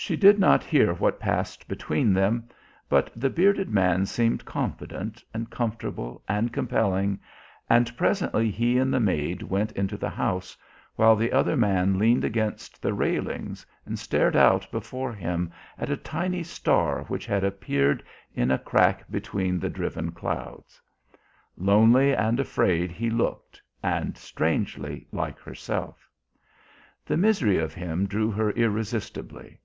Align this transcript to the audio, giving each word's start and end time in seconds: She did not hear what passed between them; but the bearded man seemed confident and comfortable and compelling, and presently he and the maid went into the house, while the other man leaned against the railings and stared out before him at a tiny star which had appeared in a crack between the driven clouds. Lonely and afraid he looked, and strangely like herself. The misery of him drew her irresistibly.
She 0.00 0.14
did 0.16 0.38
not 0.38 0.62
hear 0.62 0.94
what 0.94 1.18
passed 1.18 1.66
between 1.66 2.14
them; 2.14 2.48
but 2.88 3.10
the 3.16 3.28
bearded 3.28 3.68
man 3.68 4.06
seemed 4.06 4.44
confident 4.44 5.24
and 5.34 5.50
comfortable 5.50 6.22
and 6.28 6.52
compelling, 6.52 7.18
and 7.68 7.94
presently 7.96 8.48
he 8.48 8.78
and 8.78 8.94
the 8.94 9.00
maid 9.00 9.42
went 9.42 9.72
into 9.72 9.96
the 9.96 10.08
house, 10.08 10.56
while 10.94 11.16
the 11.16 11.32
other 11.32 11.56
man 11.56 11.98
leaned 11.98 12.24
against 12.24 12.80
the 12.80 12.94
railings 12.94 13.66
and 13.84 13.98
stared 13.98 14.36
out 14.36 14.70
before 14.70 15.12
him 15.12 15.50
at 15.76 15.90
a 15.90 15.96
tiny 15.96 16.44
star 16.44 17.02
which 17.08 17.26
had 17.26 17.42
appeared 17.42 18.00
in 18.32 18.52
a 18.52 18.58
crack 18.58 19.04
between 19.10 19.58
the 19.58 19.68
driven 19.68 20.12
clouds. 20.12 20.80
Lonely 21.56 22.14
and 22.14 22.38
afraid 22.38 22.92
he 22.92 23.10
looked, 23.10 23.60
and 23.82 24.16
strangely 24.16 25.08
like 25.10 25.40
herself. 25.40 26.08
The 27.04 27.16
misery 27.16 27.58
of 27.58 27.74
him 27.74 28.06
drew 28.06 28.30
her 28.30 28.52
irresistibly. 28.52 29.58